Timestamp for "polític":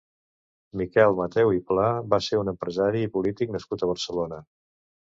3.19-3.57